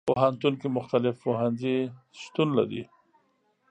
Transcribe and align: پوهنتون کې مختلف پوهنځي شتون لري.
پوهنتون 0.09 0.53
کې 0.61 0.67
مختلف 0.77 1.15
پوهنځي 1.23 1.75
شتون 2.21 2.49
لري. 2.57 2.83